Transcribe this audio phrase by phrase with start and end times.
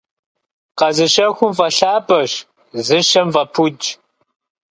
[0.77, 2.31] Къэзыщэхум фӀэлъапӀэщ,
[2.85, 3.85] зыщэм фӀэпудщ.